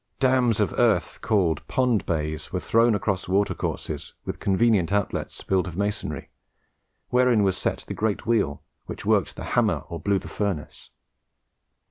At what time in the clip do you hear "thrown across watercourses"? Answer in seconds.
2.59-4.15